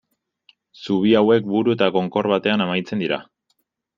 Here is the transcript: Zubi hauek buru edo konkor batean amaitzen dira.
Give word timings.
Zubi 0.85 1.11
hauek 1.19 1.51
buru 1.51 1.75
edo 1.77 1.91
konkor 1.99 2.31
batean 2.33 2.65
amaitzen 2.65 3.07
dira. 3.07 3.23